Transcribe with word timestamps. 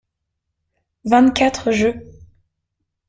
Vingt-quatre 1.05 1.69
jeux. 1.71 2.03